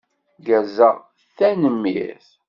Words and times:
Gerzeɣ, 0.45 0.95
tanemmirt. 1.37 2.27